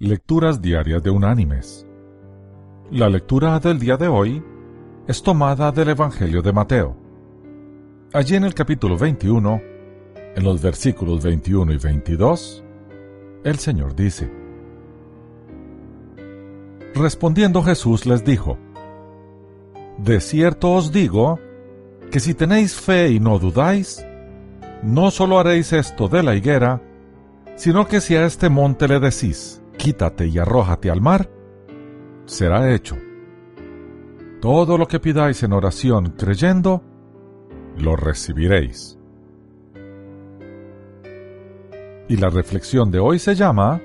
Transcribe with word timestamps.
Lecturas 0.00 0.62
Diarias 0.62 1.02
de 1.02 1.10
Unánimes. 1.10 1.84
La 2.92 3.08
lectura 3.08 3.58
del 3.58 3.80
día 3.80 3.96
de 3.96 4.06
hoy 4.06 4.40
es 5.08 5.20
tomada 5.24 5.72
del 5.72 5.88
Evangelio 5.88 6.40
de 6.40 6.52
Mateo. 6.52 6.96
Allí 8.12 8.36
en 8.36 8.44
el 8.44 8.54
capítulo 8.54 8.96
21, 8.96 9.60
en 10.36 10.44
los 10.44 10.62
versículos 10.62 11.24
21 11.24 11.72
y 11.72 11.78
22, 11.78 12.64
el 13.42 13.58
Señor 13.58 13.96
dice, 13.96 14.30
Respondiendo 16.94 17.60
Jesús 17.64 18.06
les 18.06 18.24
dijo, 18.24 18.56
De 19.96 20.20
cierto 20.20 20.74
os 20.74 20.92
digo, 20.92 21.40
que 22.12 22.20
si 22.20 22.34
tenéis 22.34 22.76
fe 22.76 23.10
y 23.10 23.18
no 23.18 23.40
dudáis, 23.40 24.06
no 24.84 25.10
solo 25.10 25.40
haréis 25.40 25.72
esto 25.72 26.06
de 26.06 26.22
la 26.22 26.36
higuera, 26.36 26.80
sino 27.56 27.88
que 27.88 28.00
si 28.00 28.14
a 28.14 28.26
este 28.26 28.48
monte 28.48 28.86
le 28.86 29.00
decís, 29.00 29.60
quítate 29.78 30.26
y 30.26 30.38
arrójate 30.38 30.90
al 30.90 31.00
mar, 31.00 31.30
será 32.26 32.70
hecho. 32.74 32.96
Todo 34.42 34.76
lo 34.76 34.86
que 34.86 35.00
pidáis 35.00 35.42
en 35.42 35.54
oración 35.54 36.14
creyendo, 36.18 36.82
lo 37.78 37.96
recibiréis. 37.96 38.98
Y 42.08 42.16
la 42.16 42.28
reflexión 42.28 42.90
de 42.90 42.98
hoy 42.98 43.18
se 43.18 43.34
llama 43.34 43.80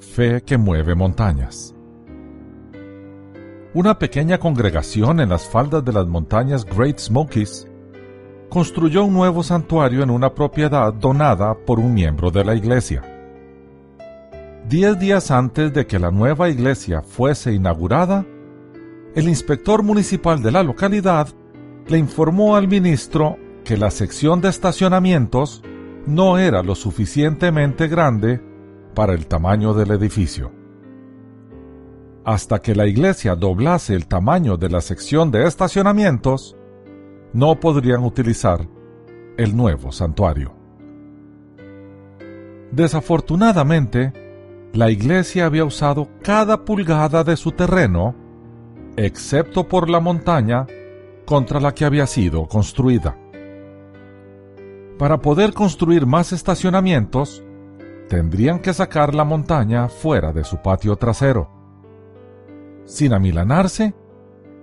Fe 0.00 0.42
que 0.42 0.58
mueve 0.58 0.94
montañas. 0.94 1.74
Una 3.74 3.98
pequeña 3.98 4.38
congregación 4.38 5.20
en 5.20 5.28
las 5.28 5.48
faldas 5.48 5.84
de 5.84 5.92
las 5.92 6.06
montañas 6.06 6.64
Great 6.64 6.98
Smokies 6.98 7.68
construyó 8.48 9.04
un 9.04 9.12
nuevo 9.12 9.42
santuario 9.42 10.02
en 10.02 10.10
una 10.10 10.34
propiedad 10.34 10.92
donada 10.92 11.54
por 11.54 11.78
un 11.78 11.92
miembro 11.92 12.30
de 12.30 12.44
la 12.44 12.54
iglesia. 12.54 13.17
Diez 14.68 14.98
días 14.98 15.30
antes 15.30 15.72
de 15.72 15.86
que 15.86 15.98
la 15.98 16.10
nueva 16.10 16.50
iglesia 16.50 17.00
fuese 17.00 17.54
inaugurada, 17.54 18.26
el 19.14 19.26
inspector 19.26 19.82
municipal 19.82 20.42
de 20.42 20.52
la 20.52 20.62
localidad 20.62 21.28
le 21.86 21.96
informó 21.96 22.54
al 22.54 22.68
ministro 22.68 23.38
que 23.64 23.78
la 23.78 23.90
sección 23.90 24.42
de 24.42 24.50
estacionamientos 24.50 25.62
no 26.06 26.36
era 26.36 26.62
lo 26.62 26.74
suficientemente 26.74 27.88
grande 27.88 28.42
para 28.94 29.14
el 29.14 29.26
tamaño 29.26 29.72
del 29.72 29.90
edificio. 29.92 30.52
Hasta 32.26 32.60
que 32.60 32.74
la 32.74 32.86
iglesia 32.86 33.36
doblase 33.36 33.94
el 33.94 34.06
tamaño 34.06 34.58
de 34.58 34.68
la 34.68 34.82
sección 34.82 35.30
de 35.30 35.46
estacionamientos, 35.46 36.58
no 37.32 37.58
podrían 37.58 38.04
utilizar 38.04 38.68
el 39.38 39.56
nuevo 39.56 39.92
santuario. 39.92 40.52
Desafortunadamente, 42.70 44.27
la 44.72 44.90
iglesia 44.90 45.46
había 45.46 45.64
usado 45.64 46.08
cada 46.22 46.64
pulgada 46.64 47.24
de 47.24 47.36
su 47.36 47.52
terreno, 47.52 48.14
excepto 48.96 49.66
por 49.66 49.88
la 49.88 50.00
montaña 50.00 50.66
contra 51.24 51.60
la 51.60 51.74
que 51.74 51.84
había 51.84 52.06
sido 52.06 52.46
construida. 52.46 53.16
Para 54.98 55.20
poder 55.20 55.52
construir 55.52 56.06
más 56.06 56.32
estacionamientos, 56.32 57.44
tendrían 58.08 58.58
que 58.58 58.74
sacar 58.74 59.14
la 59.14 59.24
montaña 59.24 59.88
fuera 59.88 60.32
de 60.32 60.44
su 60.44 60.58
patio 60.58 60.96
trasero. 60.96 61.50
Sin 62.84 63.12
amilanarse, 63.12 63.94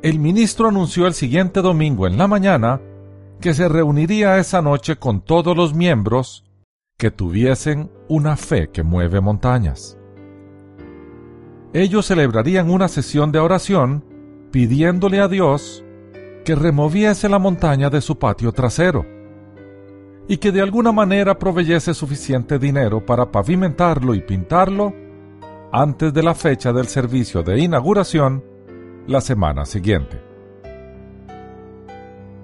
el 0.01 0.19
ministro 0.19 0.67
anunció 0.67 1.07
el 1.07 1.13
siguiente 1.13 1.61
domingo 1.61 2.05
en 2.07 2.17
la 2.17 2.27
mañana 2.27 2.81
que 3.39 3.53
se 3.53 3.69
reuniría 3.69 4.37
esa 4.37 4.61
noche 4.61 4.97
con 4.97 5.21
todos 5.21 5.55
los 5.55 5.73
miembros 5.73 6.43
que 6.97 7.11
tuviesen 7.11 7.91
una 8.07 8.35
fe 8.35 8.69
que 8.69 8.83
mueve 8.83 9.21
montañas. 9.21 9.94
Ellos 11.75 12.05
celebrarían 12.05 12.69
una 12.69 12.87
sesión 12.87 13.33
de 13.33 13.39
oración 13.39 14.01
pidiéndole 14.49 15.19
a 15.19 15.27
Dios 15.27 15.83
que 16.45 16.55
removiese 16.55 17.27
la 17.27 17.37
montaña 17.37 17.89
de 17.89 17.99
su 17.99 18.17
patio 18.17 18.53
trasero 18.53 19.05
y 20.29 20.37
que 20.37 20.53
de 20.53 20.61
alguna 20.61 20.93
manera 20.93 21.37
proveyese 21.37 21.93
suficiente 21.93 22.59
dinero 22.59 23.05
para 23.05 23.29
pavimentarlo 23.29 24.15
y 24.15 24.21
pintarlo 24.21 24.93
antes 25.73 26.13
de 26.13 26.23
la 26.23 26.33
fecha 26.33 26.71
del 26.71 26.87
servicio 26.87 27.43
de 27.43 27.59
inauguración 27.59 28.41
la 29.05 29.19
semana 29.19 29.65
siguiente. 29.65 30.23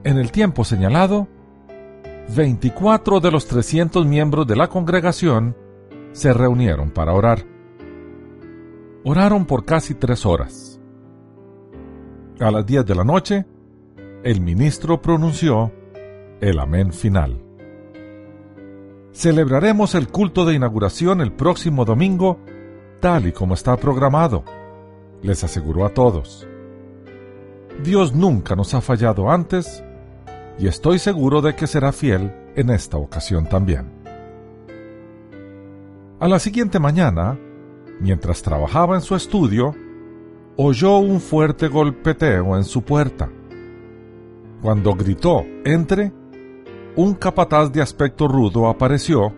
En 0.04 0.18
el 0.18 0.30
tiempo 0.34 0.66
señalado, 0.66 1.30
24 2.36 3.22
de 3.22 3.32
los 3.32 3.48
300 3.48 4.06
miembros 4.06 4.46
de 4.46 4.58
la 4.58 4.68
congregación 4.68 5.56
se 6.12 6.34
reunieron 6.34 6.92
para 6.92 7.14
orar. 7.14 7.51
Oraron 9.04 9.46
por 9.46 9.66
casi 9.66 9.96
tres 9.96 10.26
horas. 10.26 10.80
A 12.40 12.52
las 12.52 12.66
10 12.66 12.86
de 12.86 12.96
la 12.96 13.04
noche, 13.04 13.46
el 14.24 14.42
ministro 14.42 15.02
pronunció 15.02 15.72
el 16.40 16.60
amén 16.60 16.94
final. 16.94 17.42
Celebraremos 19.12 19.96
el 19.96 20.08
culto 20.08 20.46
de 20.46 20.54
inauguración 20.54 21.20
el 21.22 21.34
próximo 21.34 21.84
domingo, 21.84 22.40
tal 23.00 23.28
y 23.28 23.32
como 23.32 23.56
está 23.56 23.76
programado, 23.76 24.44
les 25.24 25.44
aseguró 25.44 25.86
a 25.86 25.90
todos. 25.90 26.48
Dios 27.84 28.14
nunca 28.14 28.56
nos 28.56 28.74
ha 28.76 28.82
fallado 28.82 29.32
antes 29.32 29.84
y 30.60 30.68
estoy 30.68 31.00
seguro 31.00 31.42
de 31.42 31.56
que 31.56 31.66
será 31.66 31.92
fiel 31.92 32.32
en 32.56 32.70
esta 32.70 32.98
ocasión 32.98 33.48
también. 33.48 33.92
A 36.20 36.28
la 36.28 36.38
siguiente 36.38 36.78
mañana, 36.78 37.38
mientras 38.02 38.42
trabajaba 38.42 38.96
en 38.96 39.02
su 39.02 39.16
estudio, 39.16 39.76
oyó 40.58 40.98
un 40.98 41.22
fuerte 41.22 41.68
golpeteo 41.68 42.58
en 42.58 42.64
su 42.64 42.82
puerta. 42.82 43.30
Cuando 44.62 44.94
gritó 44.96 45.44
Entre, 45.64 46.12
un 46.96 47.14
capataz 47.14 47.72
de 47.72 47.82
aspecto 47.82 48.28
rudo 48.28 48.68
apareció, 48.68 49.34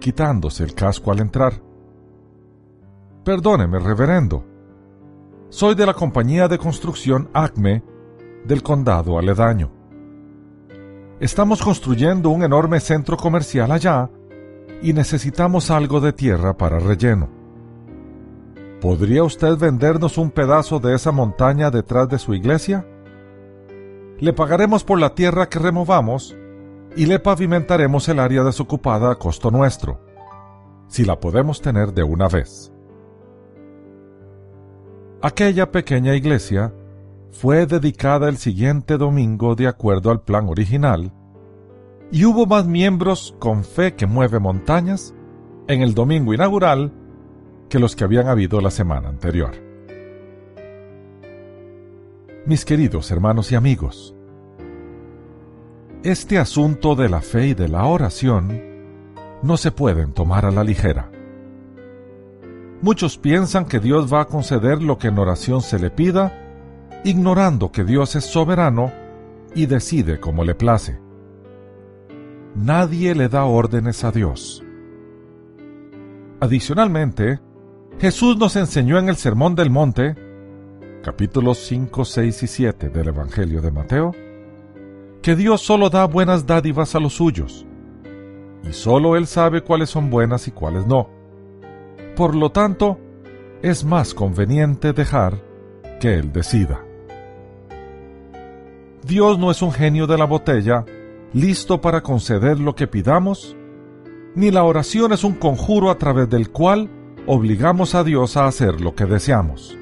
quitándose 0.00 0.64
el 0.64 0.74
casco 0.74 1.12
al 1.12 1.20
entrar. 1.20 1.62
Perdóneme, 3.24 3.78
reverendo. 3.78 4.44
Soy 5.50 5.74
de 5.74 5.86
la 5.86 5.94
compañía 5.94 6.48
de 6.48 6.58
construcción 6.58 7.28
ACME 7.32 7.82
del 8.44 8.62
condado 8.62 9.18
aledaño. 9.18 9.70
Estamos 11.20 11.62
construyendo 11.62 12.30
un 12.30 12.42
enorme 12.42 12.80
centro 12.80 13.16
comercial 13.16 13.70
allá 13.72 14.10
y 14.82 14.94
necesitamos 14.94 15.70
algo 15.70 16.00
de 16.00 16.14
tierra 16.14 16.56
para 16.56 16.78
relleno. 16.78 17.39
¿Podría 18.80 19.22
usted 19.24 19.58
vendernos 19.58 20.16
un 20.16 20.30
pedazo 20.30 20.80
de 20.80 20.94
esa 20.94 21.12
montaña 21.12 21.70
detrás 21.70 22.08
de 22.08 22.18
su 22.18 22.32
iglesia? 22.32 22.86
Le 24.18 24.32
pagaremos 24.32 24.84
por 24.84 24.98
la 24.98 25.14
tierra 25.14 25.50
que 25.50 25.58
removamos 25.58 26.34
y 26.96 27.04
le 27.04 27.18
pavimentaremos 27.18 28.08
el 28.08 28.18
área 28.18 28.42
desocupada 28.42 29.12
a 29.12 29.16
costo 29.16 29.50
nuestro, 29.50 30.00
si 30.88 31.04
la 31.04 31.20
podemos 31.20 31.60
tener 31.60 31.92
de 31.92 32.02
una 32.02 32.28
vez. 32.28 32.72
Aquella 35.20 35.70
pequeña 35.70 36.14
iglesia 36.14 36.72
fue 37.32 37.66
dedicada 37.66 38.30
el 38.30 38.38
siguiente 38.38 38.96
domingo 38.96 39.56
de 39.56 39.68
acuerdo 39.68 40.10
al 40.10 40.22
plan 40.22 40.48
original, 40.48 41.12
y 42.10 42.24
hubo 42.24 42.46
más 42.46 42.66
miembros 42.66 43.36
con 43.38 43.62
fe 43.62 43.94
que 43.94 44.06
mueve 44.06 44.38
montañas 44.38 45.14
en 45.68 45.82
el 45.82 45.92
domingo 45.92 46.32
inaugural 46.32 46.94
que 47.70 47.78
los 47.78 47.96
que 47.96 48.04
habían 48.04 48.26
habido 48.26 48.60
la 48.60 48.70
semana 48.70 49.08
anterior. 49.08 49.52
Mis 52.44 52.64
queridos 52.64 53.10
hermanos 53.10 53.52
y 53.52 53.54
amigos, 53.54 54.14
este 56.02 56.38
asunto 56.38 56.96
de 56.96 57.08
la 57.08 57.22
fe 57.22 57.48
y 57.48 57.54
de 57.54 57.68
la 57.68 57.86
oración 57.86 58.60
no 59.42 59.56
se 59.56 59.70
pueden 59.70 60.12
tomar 60.12 60.44
a 60.44 60.50
la 60.50 60.64
ligera. 60.64 61.10
Muchos 62.82 63.18
piensan 63.18 63.66
que 63.66 63.78
Dios 63.78 64.12
va 64.12 64.22
a 64.22 64.26
conceder 64.26 64.82
lo 64.82 64.98
que 64.98 65.08
en 65.08 65.18
oración 65.18 65.62
se 65.62 65.78
le 65.78 65.90
pida, 65.90 66.32
ignorando 67.04 67.70
que 67.70 67.84
Dios 67.84 68.16
es 68.16 68.24
soberano 68.24 68.90
y 69.54 69.66
decide 69.66 70.18
como 70.18 70.44
le 70.44 70.54
place. 70.54 70.98
Nadie 72.56 73.14
le 73.14 73.28
da 73.28 73.44
órdenes 73.44 74.02
a 74.02 74.10
Dios. 74.10 74.64
Adicionalmente, 76.40 77.38
Jesús 78.00 78.38
nos 78.38 78.56
enseñó 78.56 78.98
en 78.98 79.10
el 79.10 79.16
Sermón 79.16 79.54
del 79.54 79.68
Monte, 79.68 80.16
capítulos 81.02 81.58
5, 81.58 82.06
6 82.06 82.42
y 82.44 82.46
7 82.46 82.88
del 82.88 83.08
Evangelio 83.08 83.60
de 83.60 83.70
Mateo, 83.70 84.14
que 85.20 85.36
Dios 85.36 85.60
solo 85.60 85.90
da 85.90 86.06
buenas 86.06 86.46
dádivas 86.46 86.94
a 86.94 86.98
los 86.98 87.12
suyos, 87.12 87.66
y 88.64 88.72
solo 88.72 89.16
Él 89.16 89.26
sabe 89.26 89.60
cuáles 89.60 89.90
son 89.90 90.08
buenas 90.08 90.48
y 90.48 90.50
cuáles 90.50 90.86
no. 90.86 91.10
Por 92.16 92.34
lo 92.34 92.50
tanto, 92.50 92.98
es 93.60 93.84
más 93.84 94.14
conveniente 94.14 94.94
dejar 94.94 95.34
que 96.00 96.14
Él 96.14 96.32
decida. 96.32 96.80
Dios 99.02 99.38
no 99.38 99.50
es 99.50 99.60
un 99.60 99.72
genio 99.72 100.06
de 100.06 100.16
la 100.16 100.24
botella, 100.24 100.86
listo 101.34 101.82
para 101.82 102.02
conceder 102.02 102.60
lo 102.60 102.74
que 102.74 102.86
pidamos, 102.86 103.58
ni 104.34 104.50
la 104.50 104.64
oración 104.64 105.12
es 105.12 105.22
un 105.22 105.34
conjuro 105.34 105.90
a 105.90 105.98
través 105.98 106.30
del 106.30 106.48
cual 106.48 106.88
obligamos 107.26 107.94
a 107.94 108.04
Dios 108.04 108.36
a 108.36 108.46
hacer 108.46 108.80
lo 108.80 108.94
que 108.94 109.06
deseamos. 109.06 109.76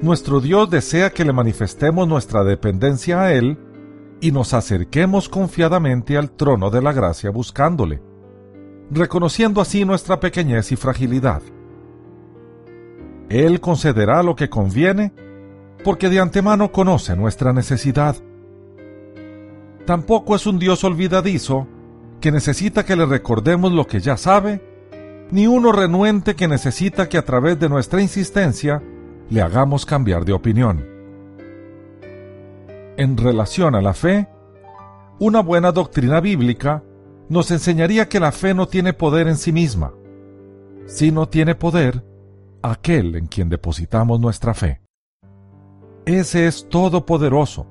Nuestro 0.00 0.40
Dios 0.40 0.70
desea 0.70 1.10
que 1.10 1.24
le 1.24 1.32
manifestemos 1.32 2.06
nuestra 2.06 2.44
dependencia 2.44 3.22
a 3.22 3.32
Él 3.32 3.58
y 4.20 4.32
nos 4.32 4.54
acerquemos 4.54 5.28
confiadamente 5.28 6.16
al 6.16 6.30
trono 6.30 6.70
de 6.70 6.82
la 6.82 6.92
gracia 6.92 7.30
buscándole, 7.30 8.00
reconociendo 8.90 9.60
así 9.60 9.84
nuestra 9.84 10.20
pequeñez 10.20 10.70
y 10.72 10.76
fragilidad. 10.76 11.42
Él 13.28 13.60
concederá 13.60 14.22
lo 14.22 14.36
que 14.36 14.48
conviene 14.48 15.12
porque 15.84 16.08
de 16.08 16.20
antemano 16.20 16.72
conoce 16.72 17.16
nuestra 17.16 17.52
necesidad. 17.52 18.16
Tampoco 19.84 20.36
es 20.36 20.46
un 20.46 20.58
Dios 20.58 20.84
olvidadizo 20.84 21.66
que 22.20 22.32
necesita 22.32 22.84
que 22.84 22.96
le 22.96 23.06
recordemos 23.06 23.72
lo 23.72 23.86
que 23.86 24.00
ya 24.00 24.16
sabe, 24.16 24.67
ni 25.30 25.46
uno 25.46 25.72
renuente 25.72 26.34
que 26.34 26.48
necesita 26.48 27.08
que 27.08 27.18
a 27.18 27.24
través 27.24 27.58
de 27.58 27.68
nuestra 27.68 28.00
insistencia 28.00 28.82
le 29.28 29.42
hagamos 29.42 29.84
cambiar 29.84 30.24
de 30.24 30.32
opinión. 30.32 30.86
En 32.96 33.16
relación 33.16 33.74
a 33.74 33.80
la 33.80 33.94
fe, 33.94 34.28
una 35.20 35.40
buena 35.40 35.72
doctrina 35.72 36.20
bíblica 36.20 36.82
nos 37.28 37.50
enseñaría 37.50 38.08
que 38.08 38.20
la 38.20 38.32
fe 38.32 38.54
no 38.54 38.66
tiene 38.66 38.92
poder 38.92 39.28
en 39.28 39.36
sí 39.36 39.52
misma, 39.52 39.92
sino 40.86 41.28
tiene 41.28 41.54
poder 41.54 42.04
aquel 42.62 43.14
en 43.16 43.26
quien 43.26 43.48
depositamos 43.48 44.18
nuestra 44.18 44.54
fe. 44.54 44.80
Ese 46.06 46.46
es 46.46 46.68
todopoderoso 46.68 47.66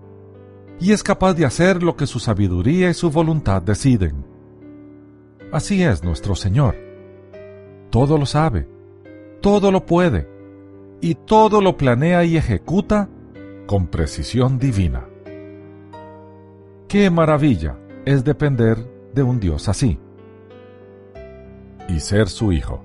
y 0.79 0.91
es 0.91 1.01
capaz 1.01 1.33
de 1.33 1.45
hacer 1.45 1.81
lo 1.81 1.95
que 1.95 2.05
su 2.05 2.19
sabiduría 2.19 2.89
y 2.89 2.93
su 2.93 3.09
voluntad 3.09 3.63
deciden. 3.63 4.25
Así 5.51 5.81
es 5.81 6.03
nuestro 6.03 6.35
Señor. 6.35 6.86
Todo 7.97 8.19
lo 8.19 8.27
sabe, 8.27 8.67
todo 9.41 9.71
lo 9.71 9.87
puede 9.87 10.29
y 11.01 11.15
todo 11.15 11.61
lo 11.61 11.77
planea 11.77 12.23
y 12.25 12.37
ejecuta 12.37 13.09
con 13.65 13.87
precisión 13.87 14.59
divina. 14.59 15.07
Qué 16.87 17.09
maravilla 17.09 17.75
es 18.05 18.23
depender 18.23 18.77
de 19.15 19.23
un 19.23 19.39
Dios 19.39 19.67
así 19.67 19.97
y 21.89 21.99
ser 21.99 22.29
su 22.29 22.51
hijo. 22.51 22.83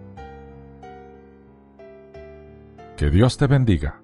Que 2.97 3.11
Dios 3.11 3.37
te 3.37 3.47
bendiga. 3.47 4.02